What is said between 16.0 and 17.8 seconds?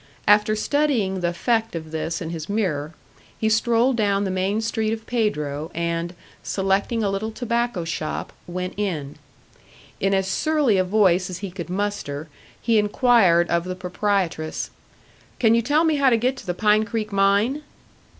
to get to the Pine Creek mine?"